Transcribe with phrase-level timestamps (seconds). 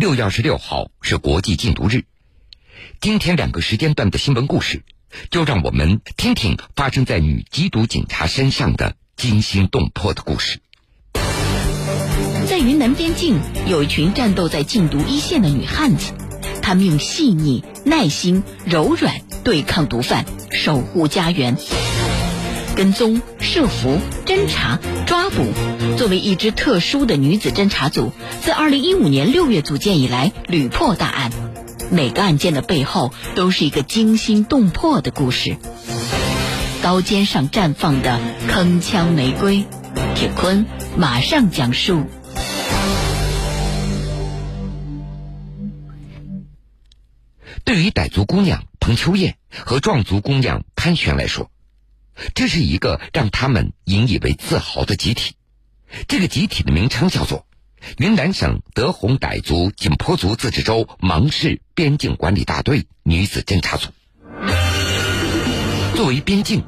[0.00, 2.04] 六月二十六号是国际禁毒日，
[3.02, 4.82] 今天两个时间段的新闻故事，
[5.30, 10.60] 就让我们听听发生在女缉毒警察身上的惊心动魄的故事。
[12.48, 16.14] 在云南边境，有一群战斗在禁毒一线的女汉子，
[16.62, 21.58] 她们用细腻、耐心、柔软对抗毒贩，守护家园。
[22.74, 25.44] 跟踪、设伏、侦查、抓捕，
[26.00, 31.30] 作为一支特殊的女子侦查组，自二零一五年六月组建以来，屡破大案。
[31.90, 35.58] 每个案件的背后，都是一个惊心动魄的故事。
[36.80, 38.18] 刀尖上绽放的
[38.48, 39.66] 铿锵玫瑰，
[40.14, 40.64] 铁坤
[40.96, 42.06] 马上讲述。
[47.62, 51.50] 对于傣族姑娘彭秋燕和壮族姑娘潘璇来说，
[52.34, 55.34] 这是一个让他们引以为自豪的集体，
[56.08, 57.46] 这个集体的名称叫做
[57.98, 63.88] 云南省德宏傣族景颇族自治州芒市边境管理大队女子侦查组。
[65.94, 66.64] 作为边境，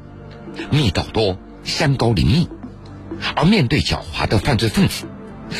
[0.71, 2.49] 密道多，山高林密，
[3.35, 5.05] 而面对狡猾的犯罪分子，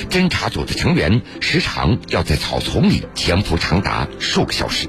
[0.09, 4.87] 侦查组的成员时常要在草丛里潜伏长达数个小时。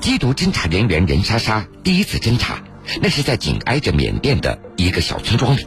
[0.00, 2.62] 缉毒侦查人员任莎莎第一次侦查。
[3.02, 5.66] 那是在紧挨着缅甸的一个小村庄里，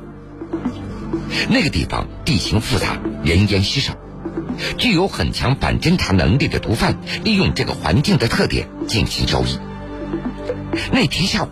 [1.50, 3.94] 那个地方地形复杂，人烟稀少，
[4.78, 9.58] 具有很强反侦查能力的毒贩利用这个环境的特点进行交易。
[10.92, 11.50] 那天下午，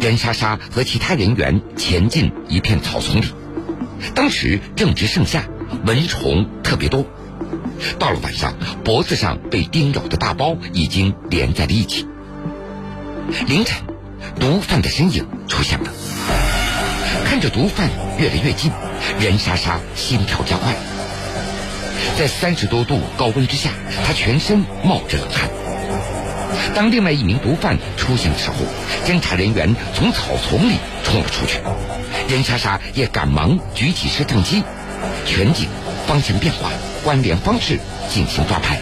[0.00, 3.24] 任莎莎和其他人员前进一片草丛里，
[4.14, 5.44] 当时正值盛夏，
[5.84, 7.04] 蚊虫特别多。
[7.98, 12.06] 到了晚上，脖子上被叮咬的大包已经连在了一起。
[13.46, 13.82] 凌晨。
[14.38, 15.90] 毒贩的身影出现了，
[17.24, 18.70] 看着毒贩越来越近，
[19.18, 20.74] 任莎莎心跳加快。
[22.18, 23.70] 在三十多度高温之下，
[24.06, 25.48] 她全身冒着冷汗。
[26.74, 28.56] 当另外一名毒贩出现的时候，
[29.06, 31.58] 侦查人员从草丛里冲了出去，
[32.28, 34.62] 任莎莎也赶忙举起摄像机，
[35.26, 35.68] 全景、
[36.06, 36.70] 方向变化、
[37.02, 38.78] 关联方式进行抓拍。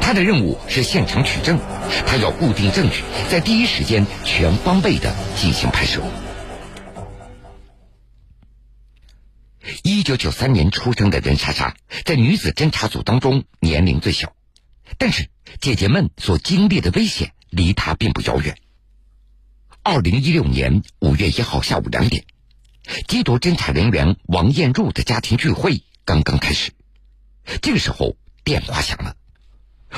[0.00, 1.58] 他的任务是现场取证，
[2.06, 6.00] 他要固定证据，在第一时间全方位的进行拍摄。
[10.06, 14.36] 九九三年出生的任莎莎，在女子侦查组当中年龄最小，
[14.98, 15.30] 但是
[15.60, 18.56] 姐姐们所经历的危险离她并不遥远。
[19.82, 22.24] 二零一六年五月一号下午两点，
[23.08, 26.70] 缉毒侦查人员王艳茹的家庭聚会刚刚开始，
[27.60, 29.16] 这个时候电话响了。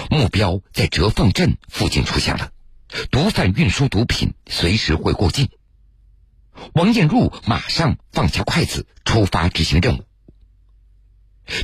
[0.08, 2.50] 目标在折凤镇附近出现了，
[3.10, 5.50] 毒贩运输毒品随时会过境。
[6.74, 10.04] 王艳茹马上放下筷子，出发执行任务。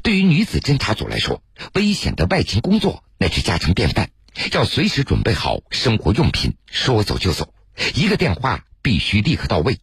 [0.02, 1.42] 对于女子侦查组来说，
[1.74, 4.10] 危险的外勤工作乃是家常便饭，
[4.52, 7.54] 要随时准备好生活用品，说走就走，
[7.94, 9.78] 一个电话必须立刻到位。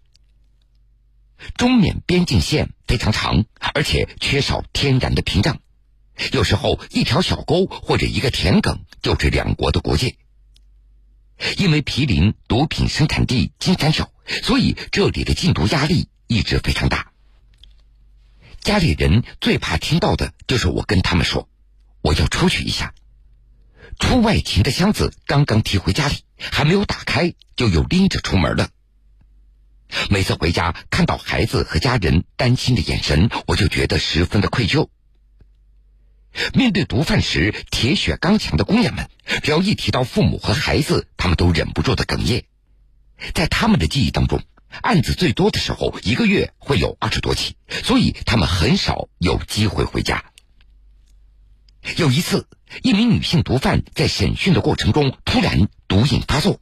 [1.55, 5.59] 中缅边境线非常长，而且缺少天然的屏障。
[6.31, 10.17] 有时候，一条小沟或者一个田埂就是两国的国界。
[11.57, 14.11] 因为毗邻毒品生产地金三角，
[14.43, 17.11] 所以这里的禁毒压力一直非常大。
[18.61, 21.49] 家里人最怕听到的就是我跟他们说
[22.01, 22.93] ：“我要出去一下。”
[23.99, 28.69] 出外勤的箱子刚刚提回家里，还没有打开，就又拎着出门了。
[30.09, 34.89] 每次回家看到孩子和家人担心的眼神，我就觉得十分的愧疚。
[36.53, 39.09] 面对毒贩时铁血刚强的姑娘们，
[39.43, 42.45] 只要一提到父母和孩子，他们都忍不住的哽咽。
[43.33, 44.41] 在他们的记忆当中，
[44.81, 50.25] 案子最多的时候一个月会有二十多起，所以他们很少有机会回家。
[51.97, 52.47] 有一次，
[52.83, 56.59] 一名女性毒贩在审讯的过程中突然毒瘾发作，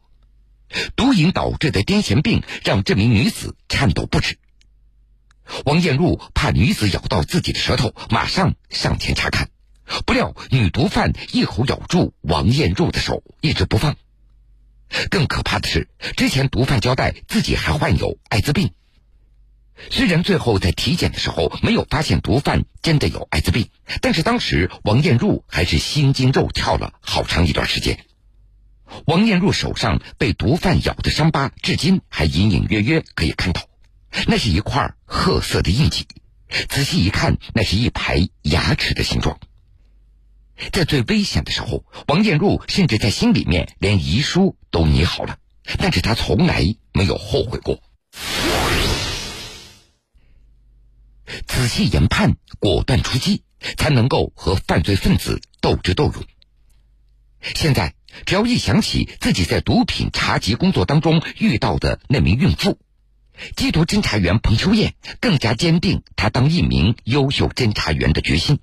[0.95, 4.37] 毒瘾导致的癫痫病让这名女子颤抖不止。
[5.65, 9.49] 王艳茹怕女子咬到自己的舌头，马上上前查看。
[10.05, 13.97] 不料，女毒贩一口咬住王艳茹的手，一直不放。
[15.09, 18.71] 更可怕的是，之前毒贩交代自己还患有艾滋病。
[19.89, 23.69] 虽然最后在体检的时候没有发现毒贩真的有艾滋病，
[24.01, 28.05] 但是当时王艳茹还是心惊肉跳了好长一段时间。
[29.05, 33.61] 王艳茹手上被毒贩咬的伤疤，至今还隐隐约约可以看到，
[34.27, 36.07] 那是一块褐色的印记。
[36.67, 39.39] 仔细一看，那是一排牙齿的形状。
[40.71, 45.37] 在最危险的时候，王艳茹甚至在心里面连遗书都拟好了，
[45.77, 46.63] 但是她从来
[46.93, 47.81] 没有后悔过。
[51.47, 53.43] 仔细研判，果断出击，
[53.77, 56.25] 才能够和犯罪分子斗智斗勇。
[57.41, 57.93] 现在
[58.25, 62.79] 只要一想起自己在毒品查缉工作当中遇到的那名孕妇，
[63.55, 68.59] 缉毒侦查员彭秋燕更加坚定他当一名优秀侦查员的决心。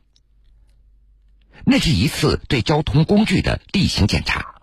[1.69, 4.55] 那是一次对交通工具的例行检查，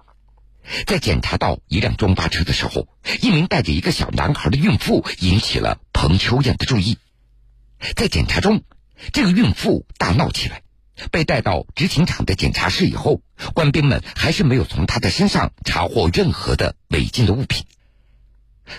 [0.87, 2.87] 在检查到一辆中巴车的时候，
[3.21, 6.97] 一名带着一个小男孩的孕妇引起了彭秋燕的注意。
[7.97, 8.63] 在检查中，
[9.11, 10.61] 这个孕妇大闹起来。
[11.11, 13.21] 被带到执勤场的检查室以后，
[13.53, 17.65] 官兵们还是没有从她的身上查获任何的违禁的物品。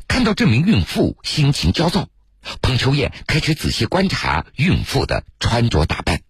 [0.08, 2.08] 看到这名孕妇心情焦躁，
[2.62, 6.22] 彭秋燕开始仔细观察孕妇的穿着打扮。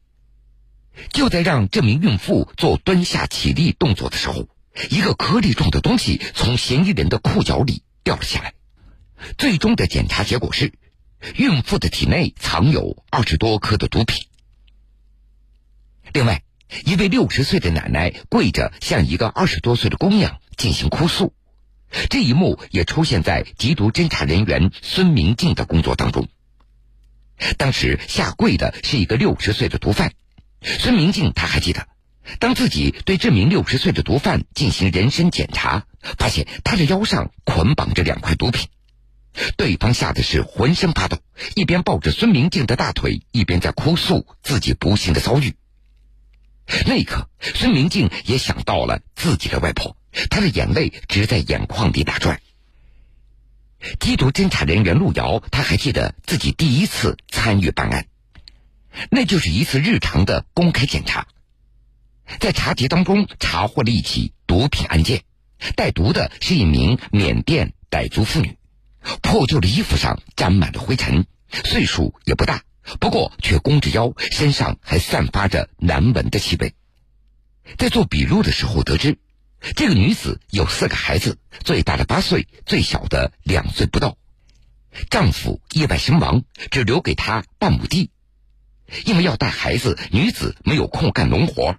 [1.13, 4.49] 就在让这名孕妇做蹲下起立动作的时候，
[4.91, 8.55] 一个颗粒状的东西从嫌疑人的裤脚里掉了下来。
[9.39, 10.73] 最终的检查结果是，
[11.37, 14.27] 孕妇的体内藏有二十多颗的毒品。
[16.13, 16.43] 另外，
[16.85, 21.35] 一位六十岁的奶奶跪着向一个二十多岁的姑娘进行哭诉，
[22.11, 26.29] 这一幕也出现在缉毒侦查人员孙明静的工作当中。
[27.57, 30.13] 当时下跪的是一个六十岁的毒贩，
[30.65, 31.87] 孙明静他还记得，
[32.41, 35.85] 当自己对这名六十岁的毒贩进行人身检查，
[36.19, 38.69] 发现他的腰上捆绑着两块毒品，
[39.57, 41.19] 对方吓得是浑身发抖，
[41.55, 45.55] 一边抱着孙明静的大腿，一边在哭诉自己不幸的遭遇。
[46.87, 49.97] 那一刻，孙明静也想到了自己的外婆，
[50.31, 52.41] 她的眼泪直在眼眶里打转。
[54.01, 58.07] 缉毒侦查人员陆瑶，他还记得自己第一次参与办案，
[59.11, 61.27] 那就是一次日常的公开检查，
[62.41, 65.25] 在查缉当中查获了一起毒品案件，
[65.77, 68.57] 带毒的是一名缅甸傣族妇女，
[69.23, 72.63] 破旧的衣服上沾满了灰尘，岁数也不大。
[73.01, 76.75] 不过却弓着腰，身上还散发着难闻的气味。
[77.79, 79.19] 在做笔录的时候得知，
[79.75, 84.19] 这个女子有四个孩子，最大的八岁，最小的两岁不到。
[85.09, 88.11] 丈夫意外身亡，只留给她半亩地。
[89.05, 91.77] 因为要带孩子，女子没有空干农活。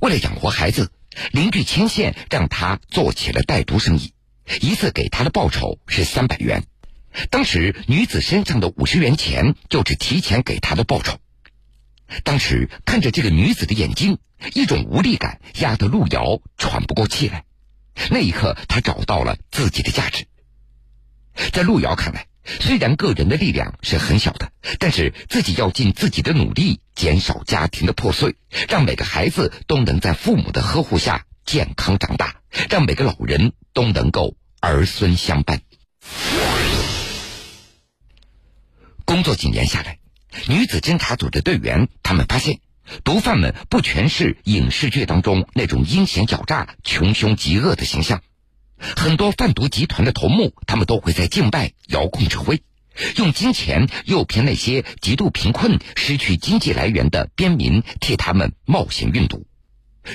[0.00, 0.90] 为了养活孩子，
[1.32, 4.12] 邻居牵线让她做起了带毒生意，
[4.60, 6.64] 一次给她的报酬是三百元。
[7.30, 11.18] 当时女子身上的五十元钱就是提前给她的报酬。
[12.24, 14.18] 当时看着这个女子的眼睛，
[14.54, 17.44] 一种无力感压得路遥喘不过气来。
[18.10, 20.26] 那一刻，他找到了自己的价值。
[21.52, 28.36] 在路遥看来，虽然个人的力量是很小的，但是自己要尽自己的努力，减少家庭的破碎，
[28.68, 35.62] 让每个孩子都能在父母的呵护下健康长大，让每个老人都能够儿孙相伴。
[39.04, 39.98] 工作几年下来，
[40.48, 42.60] 女子侦查组的队员他们发现，
[43.04, 48.22] 毒贩们不全是影视剧当中那种阴险狡诈、穷凶极恶的形象，
[48.80, 52.62] 很多贩毒集团的头目，他们都会在境外遥控指挥，
[53.16, 59.46] 用金钱诱骗那些极度贫困、失去经济来源的边民，替他们冒险运毒，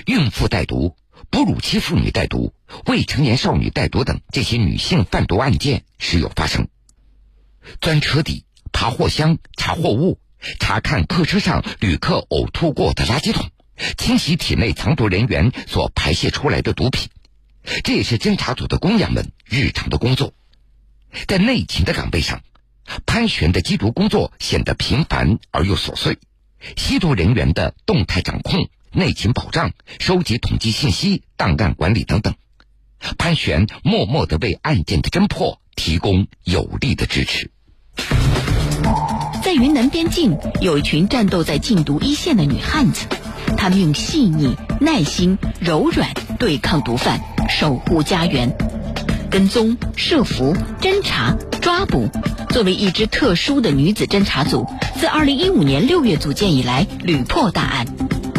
[0.07, 0.95] 孕妇带毒、
[1.29, 2.53] 哺乳期妇女带毒、
[2.85, 6.67] 未成年少女带毒等这些女性贩毒案件时有发生，
[7.79, 8.43] 钻车底。
[8.77, 10.19] 爬货箱、查货物、
[10.59, 13.49] 查看客车上旅客呕吐过的垃圾桶，
[13.97, 17.07] 清洗体内藏毒人员所排泄出来的毒品，
[17.83, 20.33] 这也是侦查组的工人们日常的工作。
[21.27, 22.41] 在内勤的岗位上，
[23.05, 26.19] 潘旋的缉毒工作显得频繁而又琐碎，
[26.75, 32.35] 吸毒人员的动态掌控、内勤保障、收集统计信息、档案管理等等，
[33.17, 37.49] 潘旋默默的为案件的侦破提供有力的支持。
[39.43, 43.07] 在云南边境，有一群战斗在禁毒一线的女汉子，
[43.57, 48.55] 她们用细腻、耐心、柔软对抗毒贩，守护家园。
[49.29, 52.09] 跟踪、设伏、侦查、抓捕，
[52.49, 54.65] 作为一支特殊的女子侦查组，
[54.97, 57.85] 自2015年6月组建以来，屡破大案。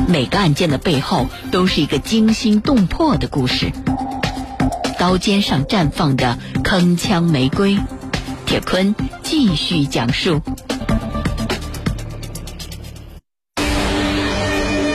[0.08, 3.72] 每个案件的背后，都是一个惊心动魄的故事。
[4.98, 7.76] 刀尖上绽放的铿锵玫瑰。
[8.46, 10.40] 铁坤继续讲述。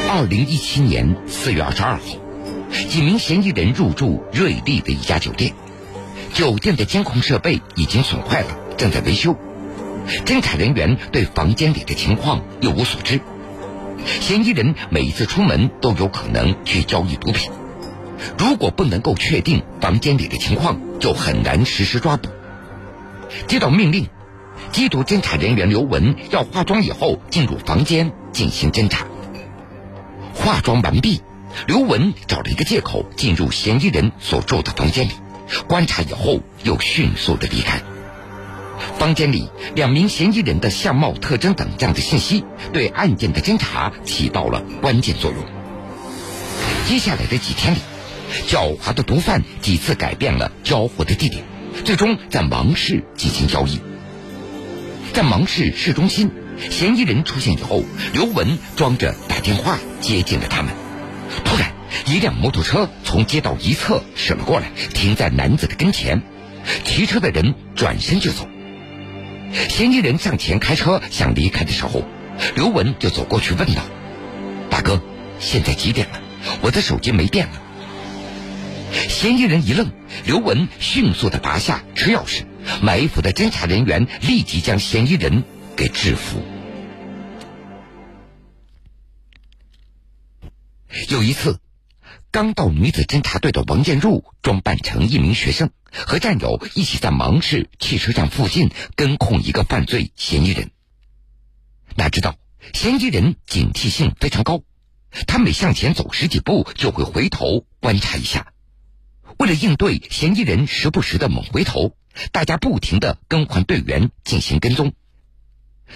[0.09, 2.01] 二零一七年四月二十二号，
[2.89, 5.53] 几名嫌疑人入住瑞丽的一家酒店，
[6.33, 8.47] 酒店的监控设备已经损坏了，
[8.77, 9.35] 正在维修。
[10.25, 13.21] 侦查人员对房间里的情况一无所知。
[14.19, 17.51] 嫌疑人每一次出门都有可能去交易毒品，
[18.37, 22.29] 如果不能够确定房间里的情况，就很难实施抓捕。
[23.47, 24.07] 接到命令，
[24.71, 29.05] 缉毒侦查人员刘文要化妆以后进入房间进行侦查。
[30.33, 31.21] 化妆完毕，
[31.67, 35.11] 刘文找了一个借口进入嫌疑人所住的房间里，
[35.67, 37.81] 观察以后又迅速的离开。
[38.97, 42.43] 房间里两名嫌疑人的相貌特征等这样的信息，
[42.73, 45.43] 对案件的侦查起到了关键作用。
[46.87, 47.79] 接下来的几天里，
[48.47, 51.43] 狡猾的毒贩几次改变了交货的地点，
[51.85, 53.79] 最终在芒市进行交易。
[55.13, 56.31] 在芒市市中心，
[56.71, 60.73] 嫌疑人出现以后，刘文装着打电话接近了他们。
[61.43, 61.71] 突然，
[62.05, 66.21] 一辆摩托车从街道一侧驶了过来，停在男子的跟前。
[66.83, 68.47] 骑车的人转身就走。
[69.69, 72.03] 嫌疑人向前开车想离开的时候，
[72.55, 73.81] 刘文就走过去问道
[74.69, 75.01] ：“大哥，
[75.39, 76.21] 现在几点了？
[76.61, 77.53] 我的手机没电了。”
[79.09, 79.89] 嫌疑人一愣，
[80.25, 82.43] 刘文迅速的拔下车钥匙，
[82.81, 85.43] 埋伏的侦查人员立即将嫌疑人
[85.75, 86.41] 给制服。
[91.11, 91.59] 有一次，
[92.31, 100.71] 刚到女子侦察队的王艳茹装扮成一名学生，和战友一起在芒市汽车站附近跟控一个犯罪嫌疑人。
[101.95, 102.37] 哪知道
[102.73, 104.61] 嫌疑人警惕性非常高，
[105.27, 108.53] 他每向前走十几步就会回头观察一下。
[109.37, 111.97] 为了应对嫌疑人时不时的猛回头，
[112.31, 114.93] 大家不停的更换队员进行跟踪。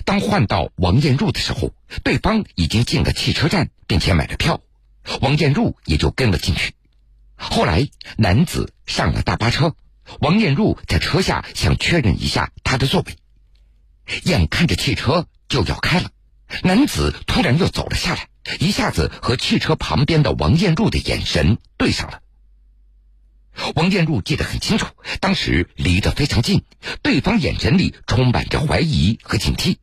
[0.04, 4.60] 当换到王艳茹的时候，对方已经进了汽车站，并且买了票。
[5.22, 6.74] 王艳茹也就跟了进去。
[7.36, 9.76] 后来，男子上了大巴车，
[10.20, 13.18] 王艳茹在车下想确认一下他的座位。
[14.24, 16.12] 眼看着汽车就要开了，
[16.64, 22.22] 男子突然又走了下来，一下子和汽车旁边的王艳茹的眼神对上了。
[23.76, 24.88] 王艳茹记得很清楚，
[25.22, 26.64] 当时离得非常近，
[27.02, 29.78] 对方眼神里充满着怀疑和警惕。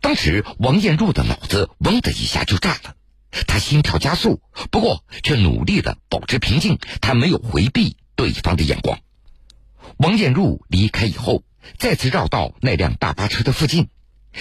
[0.00, 2.94] 当时，王艳茹的脑子“嗡”的一下就炸了。
[3.46, 6.78] 他心跳加速，不过却努力的保持平静。
[7.00, 8.98] 他没有回避对方的眼光。
[9.96, 11.44] 王艳茹离开以后，
[11.78, 13.88] 再次绕到那辆大巴车的附近，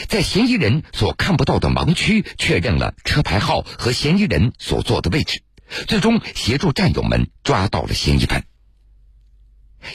[0.07, 5.43] 在嫌疑人所看不到的盲区确认了车牌号和嫌疑人所坐的位置，
[5.87, 8.45] 最终协助战友们抓到了嫌疑犯。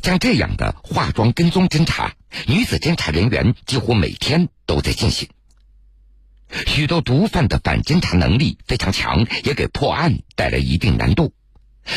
[0.03, 2.15] 像这样的化妆跟踪侦查，
[2.47, 5.29] 女子侦查人员几乎每天都在进行。
[6.67, 11.35] 许多毒贩的反侦查能力非常强，也给破案带来一定难度。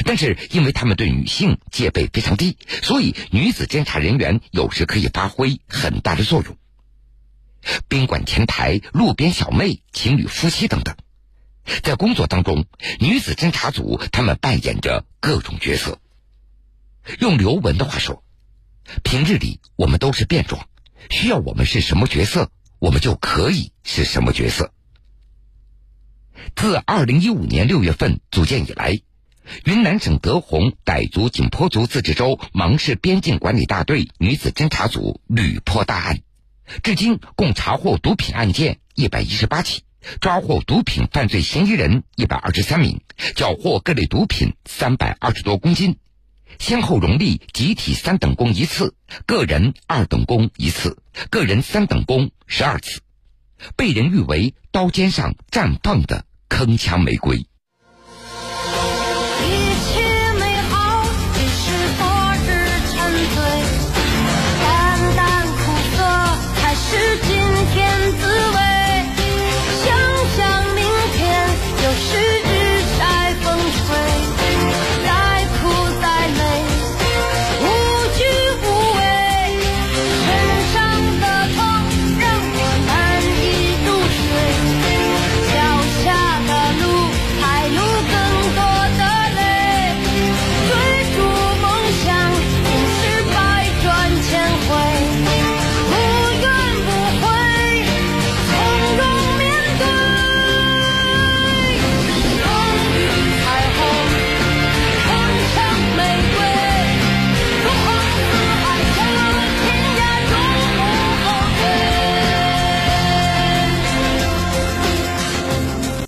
[0.05, 6.57] 但是，因为他们对女性戒备非常低，所以女子侦查人员有时可以发挥很大的作用。
[7.87, 10.95] 宾馆前台、路边小妹、情侣夫妻等等，
[11.83, 12.65] 在工作当中，
[12.99, 15.99] 女子侦查组他们扮演着各种角色。
[17.19, 18.23] 用刘文的话说，
[19.03, 20.67] 平日里我们都是便装，
[21.09, 22.51] 需要我们是什么角色？
[22.79, 24.71] 我们就可以是什么角色？
[26.55, 29.01] 自二零一五年六月份组建以来，
[29.65, 36.19] 云南省德宏傣族景颇族自治州芒市边境管理大队女子侦查组屡破大案，
[36.83, 39.83] 至今共查获毒品案件一百一十八起，
[40.21, 43.01] 抓获毒品犯罪嫌疑人一百二十三名，
[43.35, 45.97] 缴获各类毒品三百二十多公斤。
[46.59, 48.95] 先后荣立集体三等功一次，
[49.25, 50.97] 个人二等功一次，
[51.29, 53.01] 个人三等功十二次，
[53.75, 57.47] 被人誉为刀尖上绽放的铿锵玫瑰。